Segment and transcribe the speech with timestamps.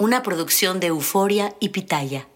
[0.00, 2.28] Una producción de Euforia y Pitaya.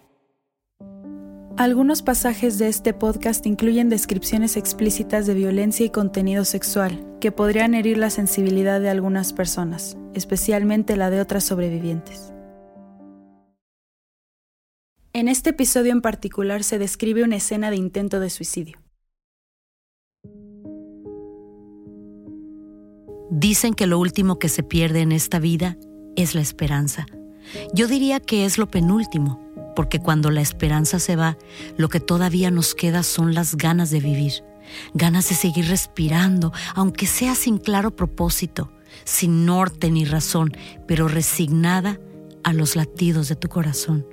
[1.57, 7.73] Algunos pasajes de este podcast incluyen descripciones explícitas de violencia y contenido sexual que podrían
[7.73, 12.33] herir la sensibilidad de algunas personas, especialmente la de otras sobrevivientes.
[15.11, 18.79] En este episodio en particular se describe una escena de intento de suicidio.
[23.29, 25.77] Dicen que lo último que se pierde en esta vida
[26.15, 27.05] es la esperanza.
[27.73, 29.39] Yo diría que es lo penúltimo,
[29.75, 31.37] porque cuando la esperanza se va,
[31.77, 34.43] lo que todavía nos queda son las ganas de vivir,
[34.93, 38.71] ganas de seguir respirando, aunque sea sin claro propósito,
[39.03, 40.51] sin norte ni razón,
[40.87, 41.99] pero resignada
[42.43, 44.05] a los latidos de tu corazón.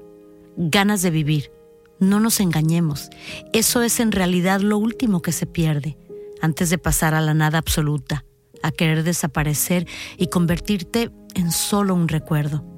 [0.56, 1.50] Ganas de vivir.
[1.98, 3.08] No nos engañemos,
[3.54, 5.96] eso es en realidad lo último que se pierde,
[6.42, 8.26] antes de pasar a la nada absoluta,
[8.62, 9.86] a querer desaparecer
[10.18, 12.75] y convertirte en solo un recuerdo.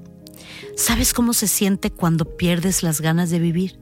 [0.76, 3.78] ¿Sabes cómo se siente cuando pierdes las ganas de vivir?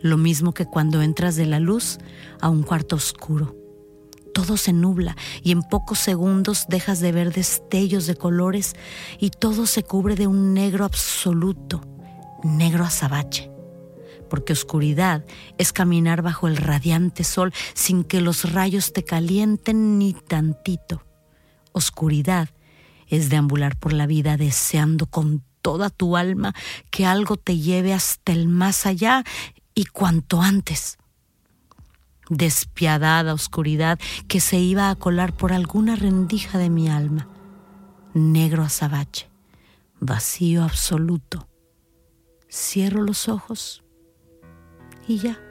[0.00, 1.98] Lo mismo que cuando entras de la luz
[2.40, 3.56] a un cuarto oscuro.
[4.32, 8.74] Todo se nubla y en pocos segundos dejas de ver destellos de colores
[9.18, 11.82] y todo se cubre de un negro absoluto,
[12.44, 13.50] negro azabache.
[14.28, 15.24] Porque oscuridad
[15.58, 21.04] es caminar bajo el radiante sol sin que los rayos te calienten ni tantito.
[21.72, 22.48] Oscuridad
[23.08, 26.54] es deambular por la vida deseando con toda tu alma
[26.90, 29.24] que algo te lleve hasta el más allá
[29.74, 30.98] y cuanto antes.
[32.28, 33.98] Despiadada oscuridad
[34.28, 37.28] que se iba a colar por alguna rendija de mi alma.
[38.14, 39.28] Negro azabache,
[39.98, 41.48] vacío absoluto.
[42.48, 43.82] Cierro los ojos
[45.06, 45.49] y ya.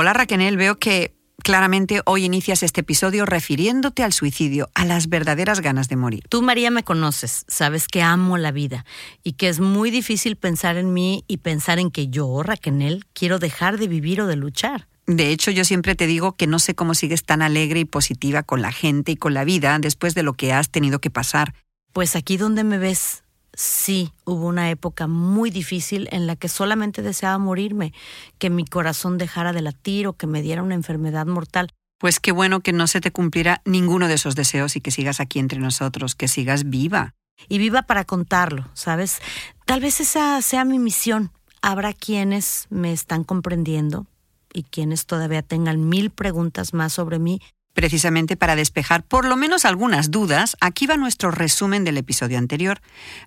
[0.00, 5.60] Hola Raquel, veo que claramente hoy inicias este episodio refiriéndote al suicidio, a las verdaderas
[5.60, 6.24] ganas de morir.
[6.30, 8.86] Tú, María, me conoces, sabes que amo la vida
[9.22, 13.38] y que es muy difícil pensar en mí y pensar en que yo, Raquel, quiero
[13.38, 14.88] dejar de vivir o de luchar.
[15.06, 18.42] De hecho, yo siempre te digo que no sé cómo sigues tan alegre y positiva
[18.42, 21.52] con la gente y con la vida después de lo que has tenido que pasar.
[21.92, 23.19] Pues aquí donde me ves,
[23.54, 27.92] sí hubo una época muy difícil en la que solamente deseaba morirme,
[28.38, 31.72] que mi corazón dejara de latir o que me diera una enfermedad mortal.
[31.98, 35.20] Pues qué bueno que no se te cumpliera ninguno de esos deseos y que sigas
[35.20, 37.14] aquí entre nosotros, que sigas viva.
[37.48, 39.20] Y viva para contarlo, ¿sabes?
[39.66, 41.30] Tal vez esa sea mi misión.
[41.62, 44.06] Habrá quienes me están comprendiendo
[44.52, 47.40] y quienes todavía tengan mil preguntas más sobre mí,
[47.74, 52.80] Precisamente para despejar por lo menos algunas dudas, aquí va nuestro resumen del episodio anterior.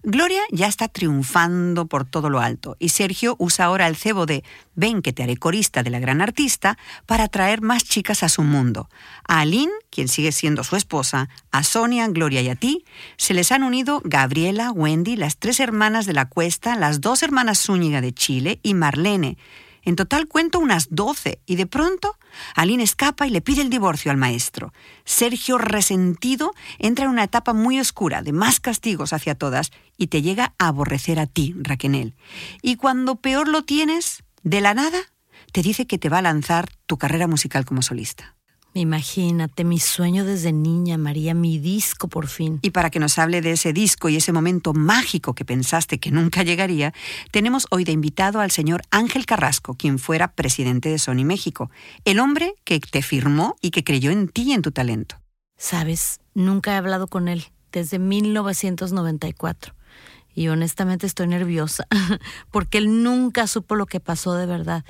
[0.04, 4.44] Gloria ya está triunfando por todo lo alto y Sergio usa ahora el cebo de
[4.76, 8.44] Ven que te haré corista de la gran artista para atraer más chicas a su
[8.44, 8.90] mundo.
[9.28, 12.84] A Aline, quien sigue siendo su esposa, a Sonia, Gloria y a ti,
[13.16, 17.60] se les han unido Gabriela, Wendy, las tres hermanas de la Cuesta, las dos hermanas
[17.60, 19.38] Zúñiga de Chile y Marlene.
[19.84, 22.18] En total cuento unas doce y de pronto
[22.56, 24.74] Aline escapa y le pide el divorcio al maestro.
[25.06, 30.22] Sergio, resentido, entra en una etapa muy oscura de más castigos hacia todas y te
[30.22, 32.16] llega a aborrecer a ti, Raquenel.
[32.62, 35.00] Y cuando peor lo tienes, de la nada,
[35.52, 38.36] te dice que te va a lanzar tu carrera musical como solista.
[38.76, 42.58] Imagínate, mi sueño desde niña, María, mi disco por fin.
[42.64, 46.10] Y para que nos hable de ese disco y ese momento mágico que pensaste que
[46.10, 46.92] nunca llegaría,
[47.32, 51.70] tenemos hoy de invitado al señor Ángel Carrasco, quien fuera presidente de Sony México,
[52.04, 55.20] el hombre que te firmó y que creyó en ti y en tu talento.
[55.56, 59.76] Sabes, nunca he hablado con él desde 1994
[60.36, 61.88] y honestamente estoy nerviosa
[62.52, 64.84] porque él nunca supo lo que pasó de verdad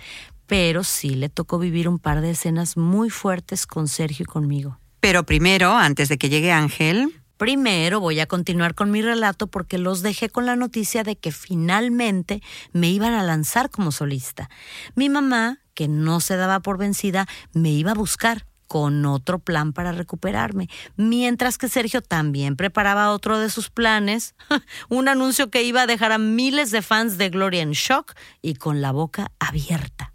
[0.47, 4.79] pero sí le tocó vivir un par de escenas muy fuertes con Sergio y conmigo.
[4.99, 7.19] Pero primero, antes de que llegue Ángel...
[7.37, 11.31] Primero voy a continuar con mi relato porque los dejé con la noticia de que
[11.31, 12.41] finalmente
[12.71, 14.49] me iban a lanzar como solista.
[14.95, 19.73] Mi mamá, que no se daba por vencida, me iba a buscar con otro plan
[19.73, 24.35] para recuperarme, mientras que Sergio también preparaba otro de sus planes,
[24.89, 28.55] un anuncio que iba a dejar a miles de fans de Gloria en shock y
[28.55, 30.12] con la boca abierta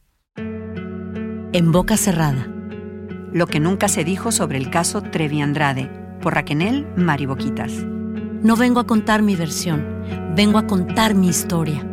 [1.52, 2.46] en boca cerrada.
[3.32, 5.90] Lo que nunca se dijo sobre el caso Trevi Andrade,
[6.20, 7.72] por Raquenel Mariboquitas.
[8.42, 9.84] No vengo a contar mi versión,
[10.34, 11.84] vengo a contar mi historia.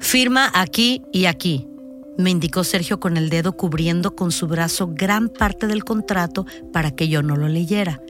[0.00, 1.66] Firma aquí y aquí,
[2.18, 6.90] me indicó Sergio con el dedo cubriendo con su brazo gran parte del contrato para
[6.90, 8.02] que yo no lo leyera.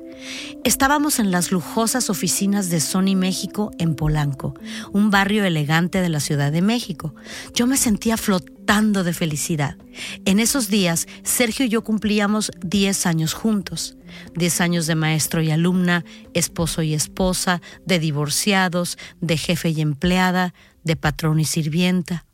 [0.65, 4.55] Estábamos en las lujosas oficinas de Sony México en Polanco,
[4.93, 7.15] un barrio elegante de la Ciudad de México.
[7.55, 9.77] Yo me sentía flotando de felicidad.
[10.25, 13.97] En esos días, Sergio y yo cumplíamos 10 años juntos.
[14.37, 16.05] 10 años de maestro y alumna,
[16.35, 20.55] esposo y esposa, de divorciados, de jefe y empleada,
[20.85, 22.25] de patrón y sirvienta.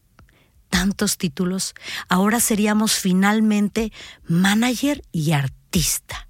[0.68, 1.74] Tantos títulos,
[2.08, 3.92] ahora seríamos finalmente
[4.26, 6.27] manager y artista.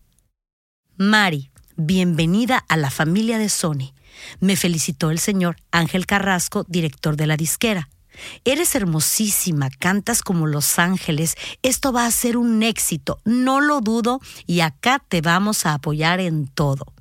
[1.00, 3.94] Mari, bienvenida a la familia de Sony.
[4.40, 7.88] Me felicitó el señor Ángel Carrasco, director de la disquera.
[8.44, 14.20] Eres hermosísima, cantas como los ángeles, esto va a ser un éxito, no lo dudo,
[14.44, 16.92] y acá te vamos a apoyar en todo.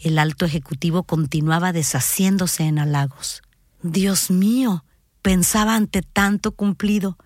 [0.00, 3.42] El alto ejecutivo continuaba deshaciéndose en halagos.
[3.80, 4.84] Dios mío,
[5.22, 7.16] pensaba ante tanto cumplido.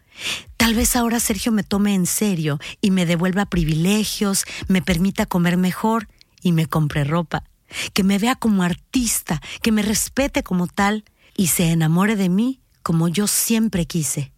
[0.57, 5.57] Tal vez ahora Sergio me tome en serio y me devuelva privilegios, me permita comer
[5.57, 6.09] mejor
[6.43, 7.45] y me compre ropa,
[7.93, 11.05] que me vea como artista, que me respete como tal
[11.37, 14.33] y se enamore de mí como yo siempre quise.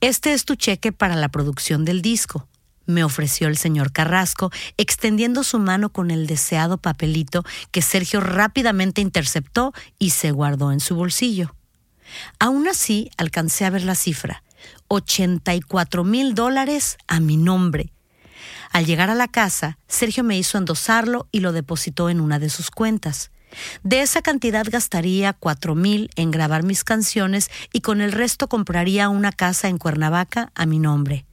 [0.00, 2.48] Este es tu cheque para la producción del disco,
[2.86, 9.00] me ofreció el señor Carrasco, extendiendo su mano con el deseado papelito que Sergio rápidamente
[9.00, 11.54] interceptó y se guardó en su bolsillo.
[12.38, 14.42] Aún así, alcancé a ver la cifra,
[14.88, 17.92] 84 mil dólares a mi nombre.
[18.70, 22.50] Al llegar a la casa, Sergio me hizo endosarlo y lo depositó en una de
[22.50, 23.30] sus cuentas.
[23.82, 29.08] De esa cantidad gastaría cuatro mil en grabar mis canciones y con el resto compraría
[29.08, 31.24] una casa en Cuernavaca a mi nombre.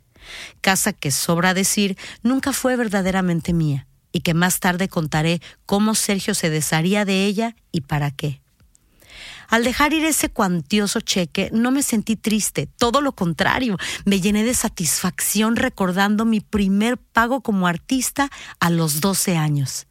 [0.62, 6.36] Casa que, sobra decir, nunca fue verdaderamente mía y que más tarde contaré cómo Sergio
[6.36, 8.42] se desharía de ella y para qué.
[9.52, 14.46] Al dejar ir ese cuantioso cheque, no me sentí triste, todo lo contrario, me llené
[14.46, 18.32] de satisfacción recordando mi primer pago como artista
[18.62, 19.88] a los 12 años.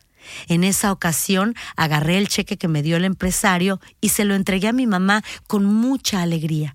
[0.48, 4.68] En esa ocasión agarré el cheque que me dio el empresario y se lo entregué
[4.68, 6.74] a mi mamá con mucha alegría.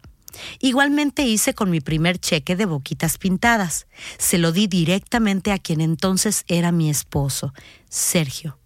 [0.59, 3.87] Igualmente hice con mi primer cheque de boquitas pintadas.
[4.19, 7.51] Se lo di directamente a quien entonces era mi esposo,
[7.89, 8.59] Sergio.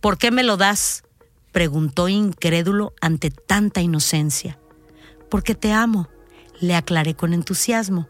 [0.00, 1.02] ¿Por qué me lo das?
[1.52, 4.58] Preguntó incrédulo ante tanta inocencia.
[5.30, 6.08] Porque te amo,
[6.60, 8.08] le aclaré con entusiasmo.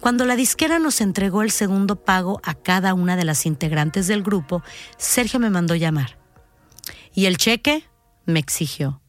[0.00, 4.22] Cuando la disquera nos entregó el segundo pago a cada una de las integrantes del
[4.22, 4.62] grupo,
[4.96, 6.18] Sergio me mandó llamar.
[7.14, 7.84] ¿Y el cheque?
[8.24, 9.00] me exigió.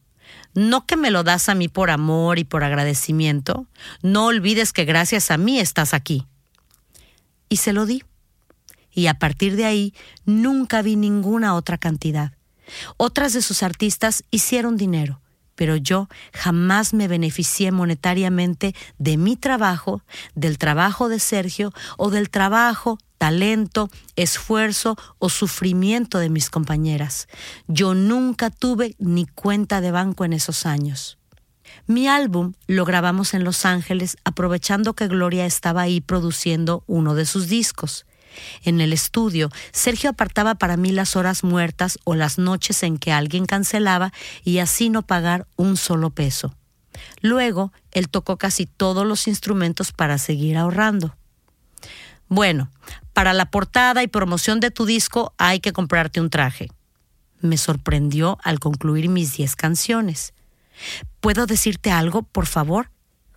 [0.54, 3.66] No que me lo das a mí por amor y por agradecimiento.
[4.02, 6.26] No olvides que gracias a mí estás aquí.
[7.48, 8.02] Y se lo di.
[8.92, 9.94] Y a partir de ahí
[10.24, 12.32] nunca vi ninguna otra cantidad.
[12.96, 15.20] Otras de sus artistas hicieron dinero,
[15.54, 20.02] pero yo jamás me beneficié monetariamente de mi trabajo,
[20.34, 27.28] del trabajo de Sergio o del trabajo, talento, esfuerzo o sufrimiento de mis compañeras.
[27.68, 31.18] Yo nunca tuve ni cuenta de banco en esos años.
[31.86, 37.26] Mi álbum lo grabamos en Los Ángeles aprovechando que Gloria estaba ahí produciendo uno de
[37.26, 38.06] sus discos.
[38.64, 43.12] En el estudio, Sergio apartaba para mí las horas muertas o las noches en que
[43.12, 44.12] alguien cancelaba
[44.44, 46.54] y así no pagar un solo peso.
[47.20, 51.16] Luego, él tocó casi todos los instrumentos para seguir ahorrando.
[52.28, 52.70] Bueno,
[53.12, 56.70] para la portada y promoción de tu disco hay que comprarte un traje.
[57.40, 60.34] Me sorprendió al concluir mis diez canciones.
[61.20, 62.90] ¿Puedo decirte algo, por favor?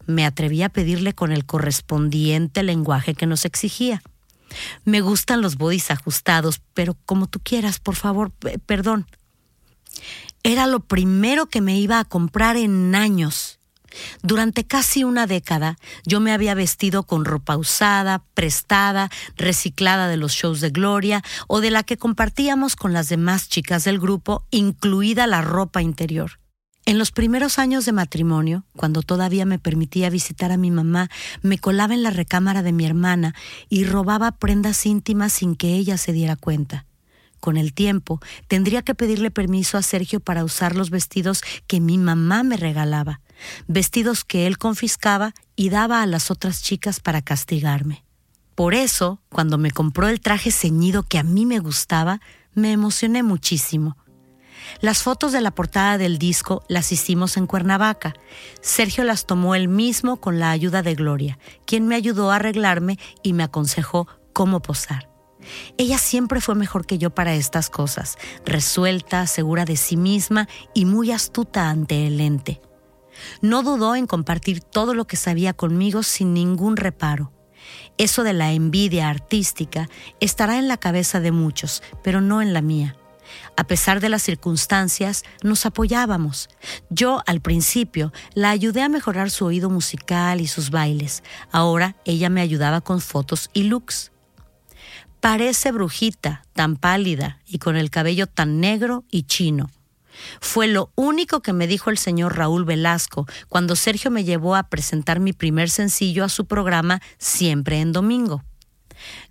[0.05, 4.01] Me atreví a pedirle con el correspondiente lenguaje que nos exigía.
[4.85, 8.31] Me gustan los bodys ajustados, pero como tú quieras, por favor,
[8.65, 9.07] perdón.
[10.43, 13.59] Era lo primero que me iba a comprar en años.
[14.21, 20.33] Durante casi una década yo me había vestido con ropa usada, prestada, reciclada de los
[20.33, 25.27] shows de Gloria o de la que compartíamos con las demás chicas del grupo, incluida
[25.27, 26.42] la ropa interior.
[26.85, 31.09] En los primeros años de matrimonio, cuando todavía me permitía visitar a mi mamá,
[31.41, 33.33] me colaba en la recámara de mi hermana
[33.69, 36.85] y robaba prendas íntimas sin que ella se diera cuenta.
[37.39, 41.97] Con el tiempo, tendría que pedirle permiso a Sergio para usar los vestidos que mi
[41.97, 43.21] mamá me regalaba,
[43.67, 48.03] vestidos que él confiscaba y daba a las otras chicas para castigarme.
[48.55, 52.19] Por eso, cuando me compró el traje ceñido que a mí me gustaba,
[52.53, 53.97] me emocioné muchísimo
[54.81, 58.13] las fotos de la portada del disco las hicimos en Cuernavaca.
[58.61, 62.99] Sergio las tomó él mismo con la ayuda de Gloria, quien me ayudó a arreglarme
[63.21, 65.09] y me aconsejó cómo posar.
[65.77, 70.85] Ella siempre fue mejor que yo para estas cosas, resuelta, segura de sí misma y
[70.85, 72.61] muy astuta ante el lente.
[73.41, 77.31] No dudó en compartir todo lo que sabía conmigo sin ningún reparo.
[77.97, 79.89] Eso de la envidia artística
[80.19, 82.97] estará en la cabeza de muchos, pero no en la mía.
[83.55, 86.49] A pesar de las circunstancias, nos apoyábamos.
[86.89, 91.23] Yo, al principio, la ayudé a mejorar su oído musical y sus bailes.
[91.51, 94.11] Ahora ella me ayudaba con fotos y looks.
[95.19, 99.69] Parece brujita, tan pálida y con el cabello tan negro y chino.
[100.41, 104.63] Fue lo único que me dijo el señor Raúl Velasco cuando Sergio me llevó a
[104.63, 108.43] presentar mi primer sencillo a su programa Siempre en Domingo.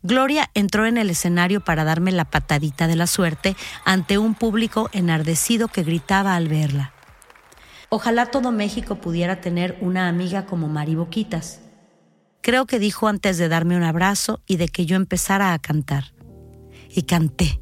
[0.02, 4.90] Gloria entró en el escenario para darme la patadita de la suerte ante un público
[4.92, 6.92] enardecido que gritaba al verla.
[7.88, 11.60] Ojalá todo México pudiera tener una amiga como Mari Boquitas.
[12.40, 16.14] Creo que dijo antes de darme un abrazo y de que yo empezara a cantar.
[16.88, 17.60] Y canté,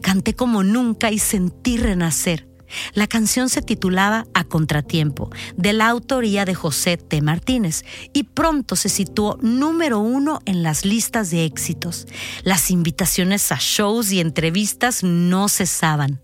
[0.00, 2.51] canté como nunca y sentí renacer.
[2.94, 7.20] La canción se titulaba A Contratiempo, de la autoría de José T.
[7.22, 12.06] Martínez, y pronto se situó número uno en las listas de éxitos.
[12.42, 16.20] Las invitaciones a shows y entrevistas no cesaban.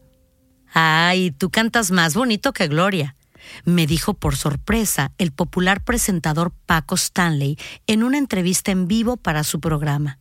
[0.72, 3.16] Ay, tú cantas más bonito que Gloria,
[3.64, 9.44] me dijo por sorpresa el popular presentador Paco Stanley en una entrevista en vivo para
[9.44, 10.18] su programa.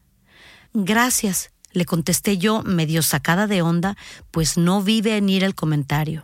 [0.74, 3.96] Gracias, le contesté yo, medio sacada de onda,
[4.32, 6.24] pues no vi venir el comentario.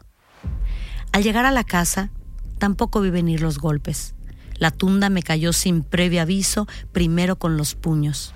[1.12, 2.10] Al llegar a la casa,
[2.58, 4.16] tampoco vi venir los golpes.
[4.58, 8.34] La tunda me cayó sin previo aviso, primero con los puños.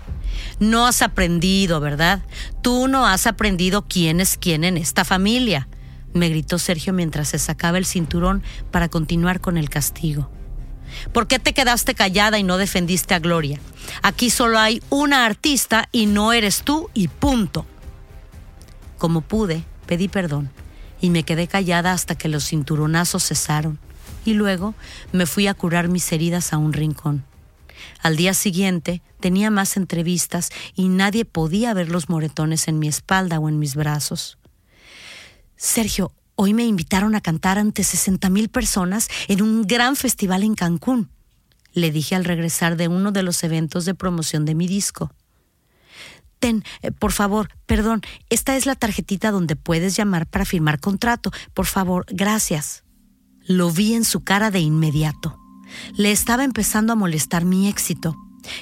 [0.59, 2.23] No has aprendido, ¿verdad?
[2.61, 5.67] Tú no has aprendido quién es quién en esta familia,
[6.13, 10.29] me gritó Sergio mientras se sacaba el cinturón para continuar con el castigo.
[11.13, 13.59] ¿Por qué te quedaste callada y no defendiste a Gloria?
[14.01, 17.65] Aquí solo hay una artista y no eres tú y punto.
[18.97, 20.49] Como pude, pedí perdón
[20.99, 23.79] y me quedé callada hasta que los cinturonazos cesaron
[24.25, 24.73] y luego
[25.11, 27.25] me fui a curar mis heridas a un rincón.
[28.01, 33.39] Al día siguiente tenía más entrevistas y nadie podía ver los moretones en mi espalda
[33.39, 34.37] o en mis brazos.
[35.55, 40.53] Sergio, Hoy me invitaron a cantar ante 60 mil personas en un gran festival en
[40.53, 41.09] Cancún,
[41.73, 45.11] le dije al regresar de uno de los eventos de promoción de mi disco.
[46.37, 51.31] Ten, eh, por favor, perdón, esta es la tarjetita donde puedes llamar para firmar contrato.
[51.55, 52.83] Por favor, gracias.
[53.47, 55.39] Lo vi en su cara de inmediato.
[55.95, 58.15] Le estaba empezando a molestar mi éxito.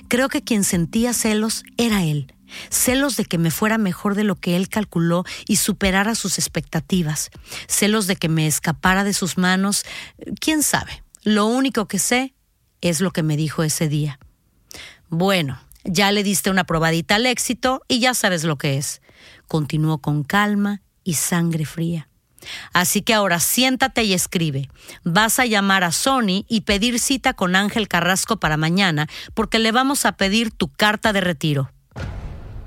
[0.07, 2.34] Creo que quien sentía celos era él
[2.69, 7.29] celos de que me fuera mejor de lo que él calculó y superara sus expectativas,
[7.67, 9.85] celos de que me escapara de sus manos,
[10.39, 11.03] quién sabe.
[11.23, 12.33] Lo único que sé
[12.81, 14.19] es lo que me dijo ese día.
[15.09, 19.01] Bueno, ya le diste una probadita al éxito y ya sabes lo que es.
[19.47, 22.09] Continuó con calma y sangre fría.
[22.73, 24.69] Así que ahora siéntate y escribe.
[25.03, 29.71] Vas a llamar a Sony y pedir cita con Ángel Carrasco para mañana porque le
[29.71, 31.71] vamos a pedir tu carta de retiro.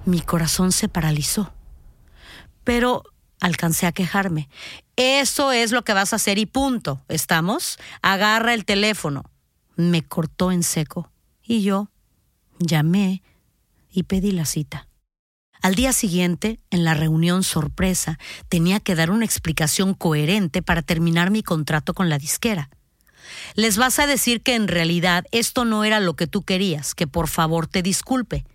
[0.08, 1.52] Mi corazón se paralizó.
[2.64, 3.02] Pero
[3.40, 4.48] alcancé a quejarme.
[4.96, 7.02] Eso es lo que vas a hacer y punto.
[7.08, 7.78] ¿Estamos?
[8.00, 9.30] Agarra el teléfono.
[9.76, 11.12] Me cortó en seco.
[11.42, 11.90] Y yo
[12.58, 13.22] llamé
[13.90, 14.88] y pedí la cita.
[15.60, 21.30] Al día siguiente, en la reunión sorpresa, tenía que dar una explicación coherente para terminar
[21.30, 22.70] mi contrato con la disquera.
[23.56, 27.06] Les vas a decir que en realidad esto no era lo que tú querías, que
[27.06, 28.46] por favor te disculpe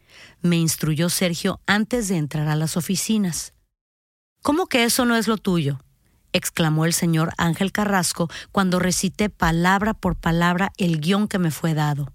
[0.42, 3.54] me instruyó Sergio antes de entrar a las oficinas.
[4.42, 5.80] ¿Cómo que eso no es lo tuyo?
[6.34, 11.74] exclamó el señor Ángel Carrasco cuando recité palabra por palabra el guion que me fue
[11.74, 12.12] dado.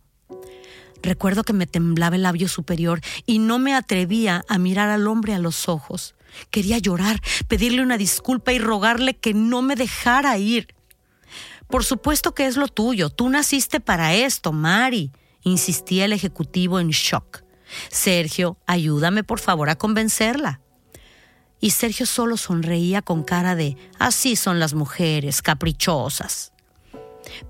[1.02, 5.35] Recuerdo que me temblaba el labio superior y no me atrevía a mirar al hombre
[5.35, 6.14] a los ojos.
[6.50, 10.75] Quería llorar, pedirle una disculpa y rogarle que no me dejara ir.
[11.69, 15.12] Por supuesto que es lo tuyo, tú naciste para esto, Mari,
[15.43, 17.43] insistía el ejecutivo en shock.
[17.90, 20.60] Sergio, ayúdame por favor a convencerla.
[21.60, 26.52] Y Sergio solo sonreía con cara de, así son las mujeres, caprichosas.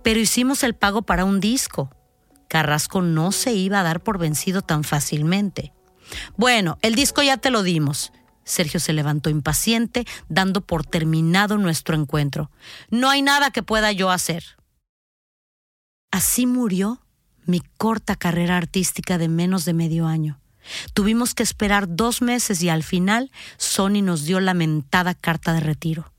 [0.03, 1.91] Pero hicimos el pago para un disco.
[2.49, 5.73] Carrasco no se iba a dar por vencido tan fácilmente.
[6.37, 8.13] Bueno, el disco ya te lo dimos.
[8.45, 12.51] Sergio se levantó impaciente, dando por terminado nuestro encuentro.
[12.89, 14.57] No hay nada que pueda yo hacer.
[16.11, 17.03] Así murió
[17.49, 20.39] mi corta carrera artística de menos de medio año.
[20.93, 26.13] Tuvimos que esperar dos meses y al final Sony nos dio lamentada carta de retiro.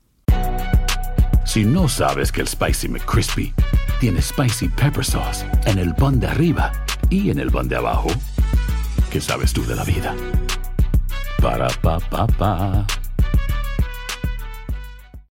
[1.46, 3.54] Si no sabes que el Spicy McCrispy
[4.00, 6.72] tiene Spicy Pepper Sauce en el pan de arriba
[7.10, 8.08] y en el pan de abajo,
[9.10, 10.14] ¿qué sabes tú de la vida?
[11.40, 12.86] Para, pa, pa, pa.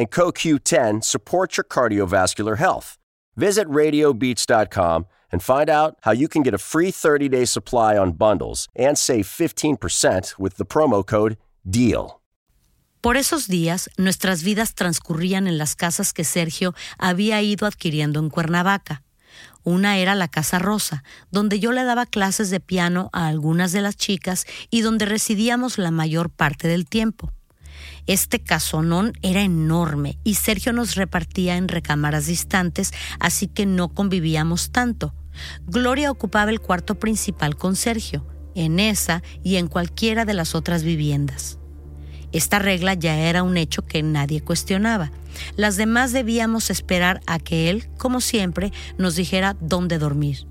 [0.00, 2.96] and CoQ10 support your cardiovascular health.
[3.36, 8.68] Visit radiobeats.com and find out how you can get a free 30-day supply on bundles
[8.74, 11.36] and save 15% with the promo code
[11.68, 12.16] DEAL.
[13.02, 18.30] Por esos días, nuestras vidas transcurrían en las casas que Sergio había ido adquiriendo en
[18.30, 19.02] Cuernavaca.
[19.62, 23.82] Una era la Casa Rosa, donde yo le daba clases de piano a algunas de
[23.82, 27.32] las chicas y donde residíamos la mayor parte del tiempo.
[28.10, 34.72] Este casonón era enorme y Sergio nos repartía en recámaras distantes, así que no convivíamos
[34.72, 35.14] tanto.
[35.68, 40.82] Gloria ocupaba el cuarto principal con Sergio, en esa y en cualquiera de las otras
[40.82, 41.60] viviendas.
[42.32, 45.12] Esta regla ya era un hecho que nadie cuestionaba.
[45.54, 50.49] Las demás debíamos esperar a que él, como siempre, nos dijera dónde dormir.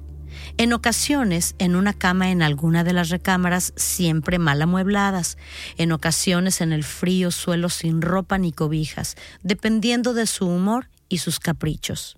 [0.60, 5.38] En ocasiones en una cama en alguna de las recámaras siempre mal amuebladas,
[5.78, 11.20] en ocasiones en el frío suelo sin ropa ni cobijas, dependiendo de su humor y
[11.20, 12.18] sus caprichos.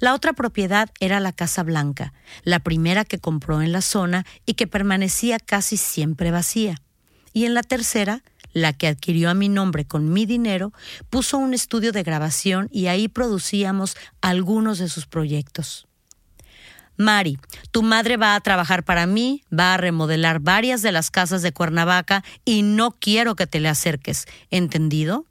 [0.00, 4.54] La otra propiedad era la Casa Blanca, la primera que compró en la zona y
[4.54, 6.82] que permanecía casi siempre vacía.
[7.32, 10.72] Y en la tercera, la que adquirió a mi nombre con mi dinero,
[11.10, 15.85] puso un estudio de grabación y ahí producíamos algunos de sus proyectos.
[16.96, 17.38] Mari,
[17.70, 21.52] tu madre va a trabajar para mí, va a remodelar varias de las casas de
[21.52, 24.26] Cuernavaca y no quiero que te le acerques.
[24.50, 25.26] ¿Entendido?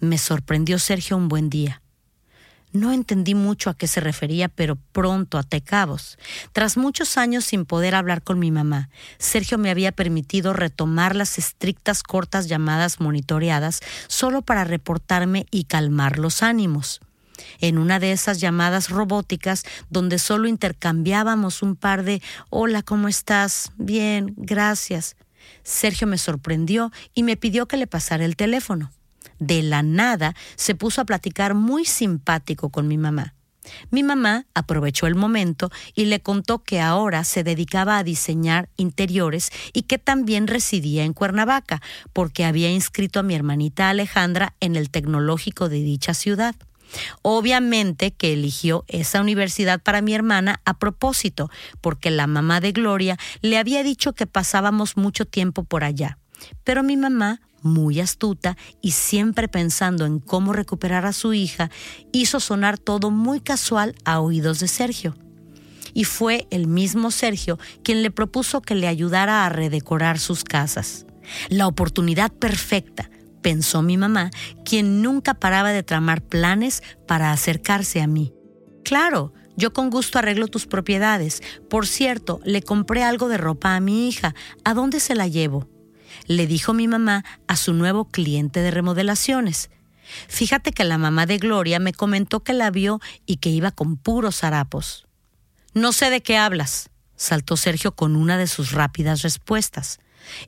[0.00, 1.80] Me sorprendió Sergio un buen día.
[2.74, 6.18] No entendí mucho a qué se refería, pero pronto até cabos.
[6.52, 11.38] Tras muchos años sin poder hablar con mi mamá, Sergio me había permitido retomar las
[11.38, 17.00] estrictas cortas llamadas monitoreadas solo para reportarme y calmar los ánimos.
[17.60, 23.72] En una de esas llamadas robóticas donde solo intercambiábamos un par de Hola, ¿cómo estás?
[23.76, 25.16] Bien, gracias.
[25.62, 28.90] Sergio me sorprendió y me pidió que le pasara el teléfono.
[29.38, 33.34] De la nada se puso a platicar muy simpático con mi mamá.
[33.90, 39.50] Mi mamá aprovechó el momento y le contó que ahora se dedicaba a diseñar interiores
[39.72, 41.80] y que también residía en Cuernavaca,
[42.12, 46.54] porque había inscrito a mi hermanita Alejandra en el tecnológico de dicha ciudad.
[47.22, 53.18] Obviamente que eligió esa universidad para mi hermana a propósito, porque la mamá de Gloria
[53.40, 56.18] le había dicho que pasábamos mucho tiempo por allá.
[56.64, 61.70] Pero mi mamá, muy astuta y siempre pensando en cómo recuperar a su hija,
[62.12, 65.16] hizo sonar todo muy casual a oídos de Sergio.
[65.94, 71.06] Y fue el mismo Sergio quien le propuso que le ayudara a redecorar sus casas.
[71.48, 73.08] La oportunidad perfecta,
[73.44, 74.30] pensó mi mamá,
[74.64, 78.32] quien nunca paraba de tramar planes para acercarse a mí.
[78.84, 81.42] Claro, yo con gusto arreglo tus propiedades.
[81.68, 84.34] Por cierto, le compré algo de ropa a mi hija.
[84.64, 85.68] ¿A dónde se la llevo?
[86.26, 89.68] Le dijo mi mamá a su nuevo cliente de remodelaciones.
[90.28, 93.98] Fíjate que la mamá de Gloria me comentó que la vio y que iba con
[93.98, 95.06] puros harapos.
[95.74, 99.98] No sé de qué hablas, saltó Sergio con una de sus rápidas respuestas.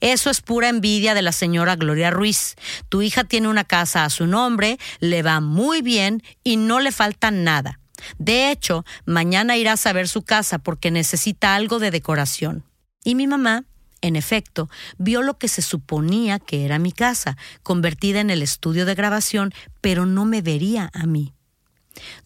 [0.00, 2.56] Eso es pura envidia de la señora Gloria Ruiz.
[2.88, 6.92] Tu hija tiene una casa a su nombre, le va muy bien y no le
[6.92, 7.80] falta nada.
[8.18, 12.64] De hecho, mañana irás a ver su casa porque necesita algo de decoración.
[13.04, 13.64] Y mi mamá,
[14.00, 18.84] en efecto, vio lo que se suponía que era mi casa, convertida en el estudio
[18.84, 21.35] de grabación, pero no me vería a mí.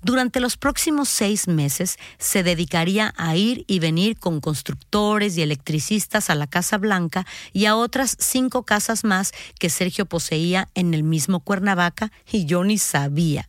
[0.02, 6.30] Durante los próximos seis meses se dedicaría a ir y venir con constructores y electricistas
[6.30, 11.02] a la Casa Blanca y a otras cinco casas más que Sergio poseía en el
[11.02, 13.48] mismo Cuernavaca y yo ni sabía.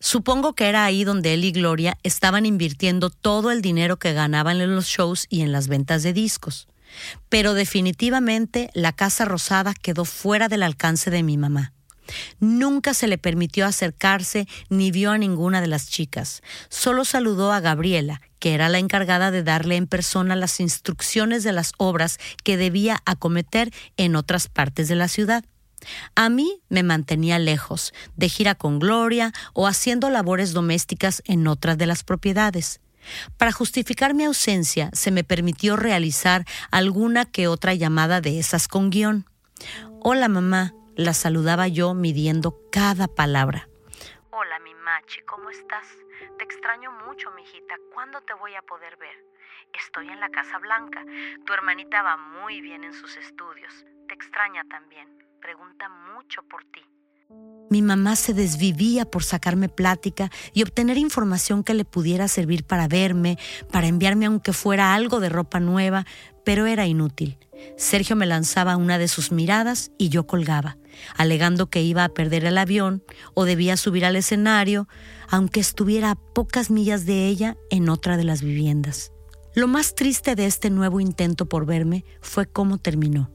[0.00, 4.60] Supongo que era ahí donde él y Gloria estaban invirtiendo todo el dinero que ganaban
[4.60, 6.68] en los shows y en las ventas de discos.
[7.28, 11.72] Pero definitivamente la Casa Rosada quedó fuera del alcance de mi mamá.
[12.40, 16.42] Nunca se le permitió acercarse ni vio a ninguna de las chicas.
[16.68, 21.52] Solo saludó a Gabriela, que era la encargada de darle en persona las instrucciones de
[21.52, 25.44] las obras que debía acometer en otras partes de la ciudad.
[26.14, 31.78] A mí me mantenía lejos, de gira con Gloria o haciendo labores domésticas en otras
[31.78, 32.80] de las propiedades.
[33.36, 38.90] Para justificar mi ausencia, se me permitió realizar alguna que otra llamada de esas con
[38.90, 39.26] guion.
[40.00, 43.68] Hola mamá, la saludaba yo midiendo cada palabra.
[44.30, 45.86] Hola mi machi, ¿cómo estás?
[46.36, 47.76] Te extraño mucho, mijita.
[47.94, 49.14] ¿Cuándo te voy a poder ver?
[49.72, 51.04] Estoy en la Casa Blanca.
[51.46, 53.86] Tu hermanita va muy bien en sus estudios.
[54.08, 55.06] Te extraña también
[55.40, 56.80] pregunta mucho por ti.
[57.70, 62.88] Mi mamá se desvivía por sacarme plática y obtener información que le pudiera servir para
[62.88, 63.38] verme,
[63.70, 66.06] para enviarme aunque fuera algo de ropa nueva,
[66.44, 67.38] pero era inútil.
[67.76, 70.78] Sergio me lanzaba una de sus miradas y yo colgaba,
[71.16, 73.02] alegando que iba a perder el avión
[73.34, 74.88] o debía subir al escenario,
[75.28, 79.12] aunque estuviera a pocas millas de ella en otra de las viviendas.
[79.54, 83.30] Lo más triste de este nuevo intento por verme fue cómo terminó.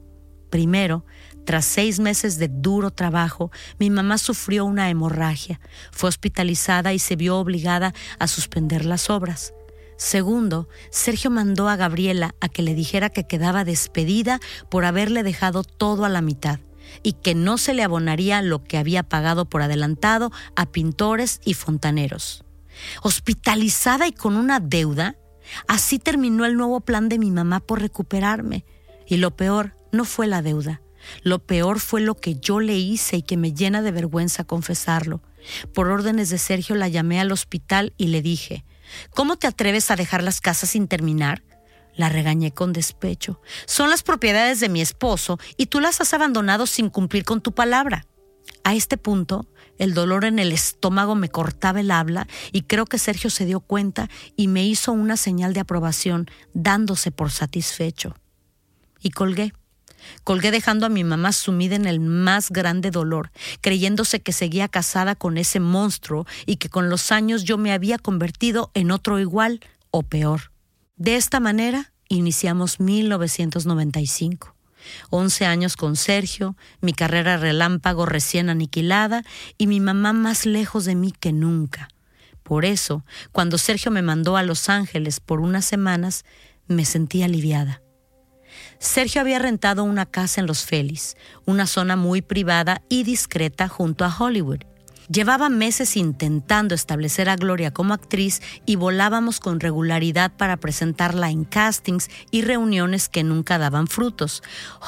[0.48, 1.04] Primero,
[1.44, 7.16] tras seis meses de duro trabajo, mi mamá sufrió una hemorragia, fue hospitalizada y se
[7.16, 9.52] vio obligada a suspender las obras.
[9.96, 15.62] Segundo, Sergio mandó a Gabriela a que le dijera que quedaba despedida por haberle dejado
[15.62, 16.60] todo a la mitad
[17.02, 21.54] y que no se le abonaría lo que había pagado por adelantado a pintores y
[21.54, 22.44] fontaneros.
[23.02, 25.16] Hospitalizada y con una deuda,
[25.68, 28.64] así terminó el nuevo plan de mi mamá por recuperarme.
[29.06, 30.80] Y lo peor, no fue la deuda.
[31.22, 35.22] Lo peor fue lo que yo le hice y que me llena de vergüenza confesarlo.
[35.74, 38.64] Por órdenes de Sergio la llamé al hospital y le dije,
[39.10, 41.42] ¿Cómo te atreves a dejar las casas sin terminar?
[41.96, 43.40] La regañé con despecho.
[43.66, 47.52] Son las propiedades de mi esposo y tú las has abandonado sin cumplir con tu
[47.52, 48.06] palabra.
[48.64, 49.46] A este punto,
[49.78, 53.60] el dolor en el estómago me cortaba el habla y creo que Sergio se dio
[53.60, 58.14] cuenta y me hizo una señal de aprobación, dándose por satisfecho.
[59.00, 59.52] Y colgué.
[60.22, 63.30] Colgué dejando a mi mamá sumida en el más grande dolor,
[63.60, 67.98] creyéndose que seguía casada con ese monstruo y que con los años yo me había
[67.98, 70.53] convertido en otro igual o peor.
[70.96, 74.54] De esta manera iniciamos 1995.
[75.10, 79.24] Once años con Sergio, mi carrera relámpago recién aniquilada
[79.58, 81.88] y mi mamá más lejos de mí que nunca.
[82.44, 86.24] Por eso, cuando Sergio me mandó a Los Ángeles por unas semanas,
[86.68, 87.82] me sentí aliviada.
[88.78, 94.04] Sergio había rentado una casa en Los Félix, una zona muy privada y discreta junto
[94.04, 94.60] a Hollywood.
[95.10, 101.44] Llevaba meses intentando establecer a Gloria como actriz y volábamos con regularidad para presentarla en
[101.44, 104.42] castings y reuniones que nunca daban frutos.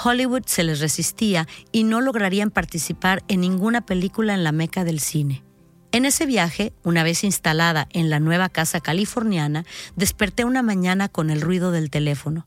[0.04, 5.00] Hollywood se les resistía y no lograrían participar en ninguna película en la meca del
[5.00, 5.44] cine.
[5.92, 9.64] En ese viaje, una vez instalada en la nueva casa californiana,
[9.96, 12.46] desperté una mañana con el ruido del teléfono.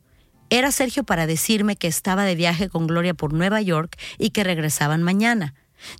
[0.50, 4.44] Era Sergio para decirme que estaba de viaje con Gloria por Nueva York y que
[4.44, 5.54] regresaban mañana.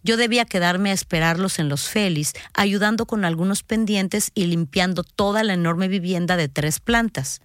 [0.04, 5.44] Yo debía quedarme a esperarlos en los Félix, ayudando con algunos pendientes y limpiando toda
[5.44, 7.42] la enorme vivienda de tres plantas.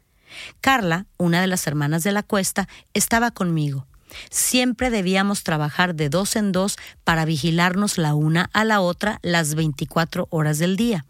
[0.60, 3.86] Carla, una de las hermanas de la cuesta, estaba conmigo.
[4.30, 9.54] Siempre debíamos trabajar de dos en dos para vigilarnos la una a la otra las
[9.54, 11.04] 24 horas del día.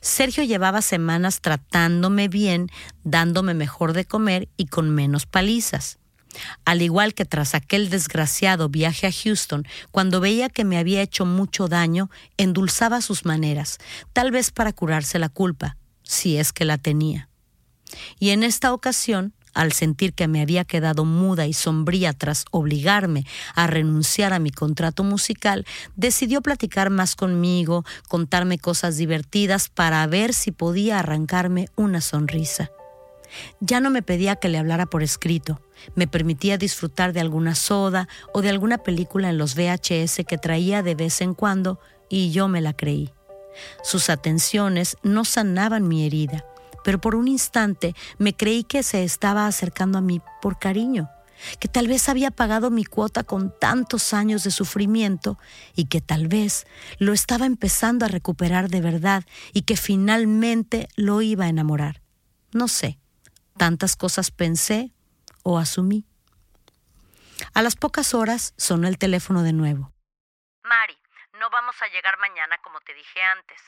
[0.00, 2.68] Sergio llevaba semanas tratándome bien,
[3.04, 5.99] dándome mejor de comer y con menos palizas.
[6.64, 11.24] Al igual que tras aquel desgraciado viaje a Houston, cuando veía que me había hecho
[11.26, 13.78] mucho daño, endulzaba sus maneras,
[14.12, 17.28] tal vez para curarse la culpa, si es que la tenía.
[18.18, 23.26] Y en esta ocasión al sentir que me había quedado muda y sombría tras obligarme
[23.54, 30.34] a renunciar a mi contrato musical, decidió platicar más conmigo, contarme cosas divertidas para ver
[30.34, 32.70] si podía arrancarme una sonrisa.
[33.60, 35.60] Ya no me pedía que le hablara por escrito,
[35.94, 40.82] me permitía disfrutar de alguna soda o de alguna película en los VHS que traía
[40.82, 43.12] de vez en cuando y yo me la creí.
[43.82, 46.44] Sus atenciones no sanaban mi herida,
[46.84, 51.08] pero por un instante me creí que se estaba acercando a mí por cariño,
[51.58, 55.38] que tal vez había pagado mi cuota con tantos años de sufrimiento
[55.74, 56.66] y que tal vez
[56.98, 62.02] lo estaba empezando a recuperar de verdad y que finalmente lo iba a enamorar.
[62.52, 62.98] No sé,
[63.60, 64.90] tantas cosas pensé
[65.42, 66.06] o asumí.
[67.52, 69.92] A las pocas horas sonó el teléfono de nuevo.
[70.64, 70.98] Mari,
[71.38, 73.60] no vamos a llegar mañana como te dije antes.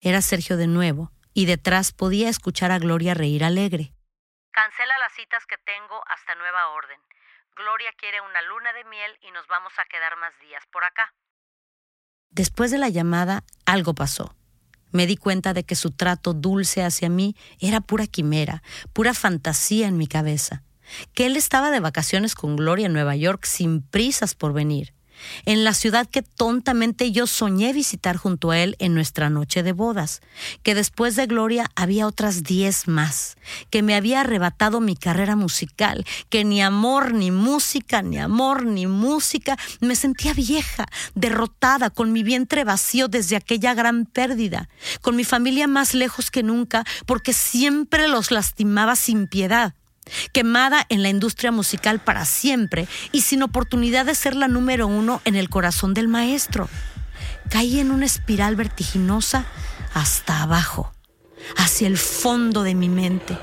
[0.00, 3.92] Era Sergio de nuevo, y detrás podía escuchar a Gloria reír alegre.
[4.52, 7.00] Cancela las citas que tengo hasta nueva orden.
[7.56, 11.12] Gloria quiere una luna de miel y nos vamos a quedar más días por acá.
[12.30, 14.36] Después de la llamada, algo pasó.
[14.92, 19.88] Me di cuenta de que su trato dulce hacia mí era pura quimera, pura fantasía
[19.88, 20.62] en mi cabeza,
[21.14, 24.94] que él estaba de vacaciones con Gloria en Nueva York sin prisas por venir,
[25.44, 29.72] en la ciudad que tontamente yo soñé visitar junto a él en nuestra noche de
[29.72, 30.20] bodas,
[30.62, 33.36] que después de Gloria había otras diez más,
[33.70, 38.86] que me había arrebatado mi carrera musical, que ni amor ni música, ni amor ni
[38.86, 44.68] música, me sentía vieja, derrotada, con mi vientre vacío desde aquella gran pérdida,
[45.00, 49.74] con mi familia más lejos que nunca, porque siempre los lastimaba sin piedad
[50.32, 55.20] quemada en la industria musical para siempre y sin oportunidad de ser la número uno
[55.24, 56.68] en el corazón del maestro.
[57.50, 59.46] Caí en una espiral vertiginosa
[59.94, 60.92] hasta abajo,
[61.56, 63.38] hacia el fondo de mi mente.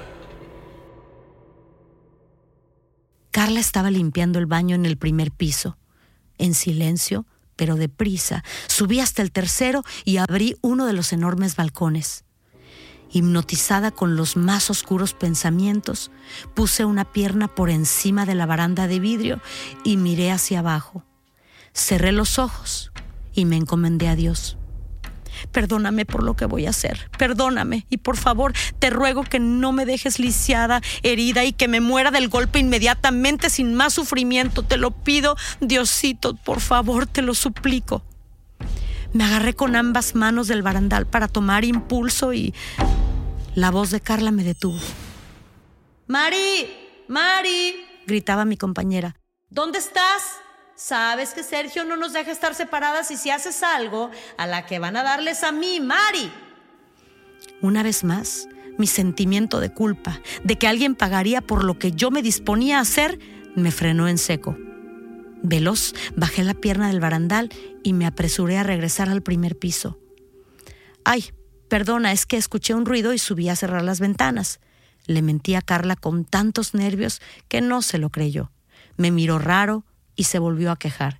[3.31, 5.77] Carla estaba limpiando el baño en el primer piso.
[6.37, 12.25] En silencio, pero deprisa, subí hasta el tercero y abrí uno de los enormes balcones.
[13.13, 16.09] Hipnotizada con los más oscuros pensamientos,
[16.55, 19.39] puse una pierna por encima de la baranda de vidrio
[19.83, 21.05] y miré hacia abajo.
[21.73, 22.91] Cerré los ojos
[23.31, 24.57] y me encomendé a Dios.
[25.51, 29.71] Perdóname por lo que voy a hacer, perdóname y por favor te ruego que no
[29.71, 34.63] me dejes lisiada, herida y que me muera del golpe inmediatamente sin más sufrimiento.
[34.63, 38.03] Te lo pido, Diosito, por favor, te lo suplico.
[39.13, 42.53] Me agarré con ambas manos del barandal para tomar impulso y
[43.55, 44.79] la voz de Carla me detuvo.
[46.07, 46.69] Mari,
[47.07, 49.15] Mari, gritaba mi compañera.
[49.49, 50.23] ¿Dónde estás?
[50.75, 54.79] Sabes que Sergio no nos deja estar separadas y si haces algo, a la que
[54.79, 56.31] van a darles a mí, Mari.
[57.61, 62.11] Una vez más, mi sentimiento de culpa, de que alguien pagaría por lo que yo
[62.11, 63.19] me disponía a hacer,
[63.55, 64.57] me frenó en seco.
[65.43, 67.49] Veloz, bajé la pierna del barandal
[67.83, 69.99] y me apresuré a regresar al primer piso.
[71.03, 71.31] Ay,
[71.73, 74.59] Perdona, es que escuché un ruido y subí a cerrar las ventanas.
[75.07, 78.51] Le mentí a Carla con tantos nervios que no se lo creyó.
[78.95, 79.83] Me miró raro
[80.15, 81.19] y se volvió a quejar.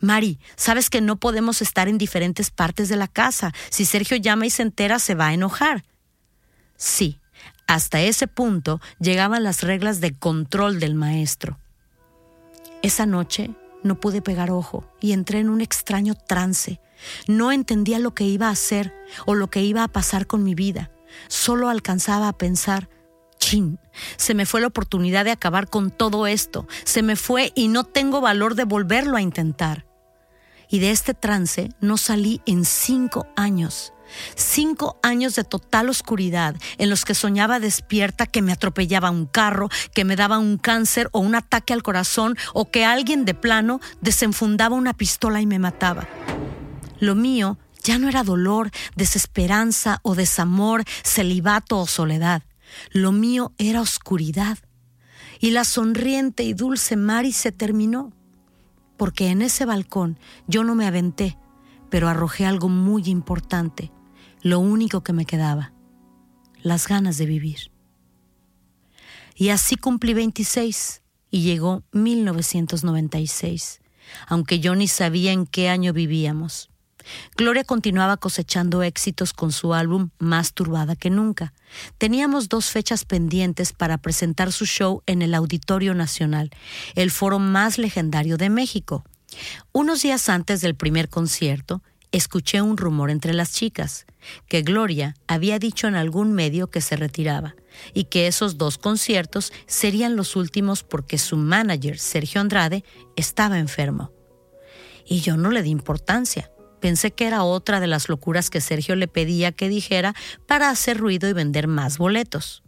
[0.00, 3.52] Mari, sabes que no podemos estar en diferentes partes de la casa.
[3.70, 5.84] Si Sergio llama y se entera, se va a enojar.
[6.76, 7.18] Sí,
[7.66, 11.58] hasta ese punto llegaban las reglas de control del maestro.
[12.82, 13.50] Esa noche
[13.82, 16.80] no pude pegar ojo y entré en un extraño trance.
[17.26, 18.94] No entendía lo que iba a hacer
[19.26, 20.90] o lo que iba a pasar con mi vida.
[21.28, 22.88] Solo alcanzaba a pensar,
[23.38, 23.78] chin,
[24.16, 26.66] se me fue la oportunidad de acabar con todo esto.
[26.84, 29.86] Se me fue y no tengo valor de volverlo a intentar.
[30.70, 33.94] Y de este trance no salí en cinco años.
[34.34, 39.68] Cinco años de total oscuridad en los que soñaba despierta que me atropellaba un carro,
[39.92, 43.80] que me daba un cáncer o un ataque al corazón o que alguien de plano
[44.00, 46.08] desenfundaba una pistola y me mataba.
[47.00, 52.42] Lo mío ya no era dolor, desesperanza o desamor, celibato o soledad.
[52.92, 54.58] Lo mío era oscuridad.
[55.40, 58.12] Y la sonriente y dulce Mari se terminó.
[58.96, 61.38] Porque en ese balcón yo no me aventé,
[61.88, 63.92] pero arrojé algo muy importante,
[64.42, 65.72] lo único que me quedaba,
[66.62, 67.70] las ganas de vivir.
[69.36, 73.80] Y así cumplí 26 y llegó 1996,
[74.26, 76.70] aunque yo ni sabía en qué año vivíamos.
[77.36, 81.52] Gloria continuaba cosechando éxitos con su álbum Más turbada que nunca.
[81.98, 86.50] Teníamos dos fechas pendientes para presentar su show en el Auditorio Nacional,
[86.94, 89.04] el foro más legendario de México.
[89.72, 94.06] Unos días antes del primer concierto, escuché un rumor entre las chicas,
[94.48, 97.54] que Gloria había dicho en algún medio que se retiraba
[97.94, 102.84] y que esos dos conciertos serían los últimos porque su manager, Sergio Andrade,
[103.16, 104.12] estaba enfermo.
[105.06, 106.50] Y yo no le di importancia.
[106.80, 110.14] Pensé que era otra de las locuras que Sergio le pedía que dijera
[110.46, 112.62] para hacer ruido y vender más boletos.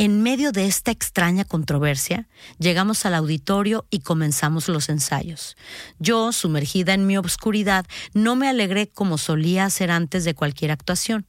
[0.00, 2.28] En medio de esta extraña controversia,
[2.60, 5.56] llegamos al auditorio y comenzamos los ensayos.
[5.98, 7.84] Yo, sumergida en mi obscuridad,
[8.14, 11.26] no me alegré como solía hacer antes de cualquier actuación.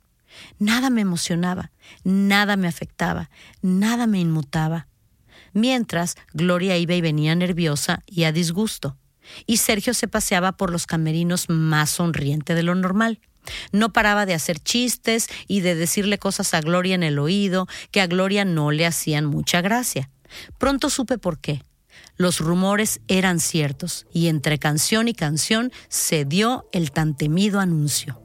[0.59, 1.71] Nada me emocionaba,
[2.03, 3.31] nada me afectaba,
[3.63, 4.87] nada me inmutaba.
[5.53, 8.97] Mientras, Gloria iba y venía nerviosa y a disgusto,
[9.45, 13.19] y Sergio se paseaba por los camerinos más sonriente de lo normal.
[13.71, 18.01] No paraba de hacer chistes y de decirle cosas a Gloria en el oído que
[18.01, 20.09] a Gloria no le hacían mucha gracia.
[20.57, 21.63] Pronto supe por qué.
[22.15, 28.21] Los rumores eran ciertos y entre canción y canción se dio el tan temido anuncio.